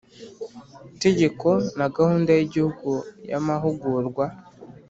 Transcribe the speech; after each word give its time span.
tegeko 1.03 1.49
na 1.77 1.87
Gahunda 1.97 2.29
y 2.37 2.41
Igihugu 2.45 2.91
y 3.29 3.33
Amahugurwa 3.39 4.25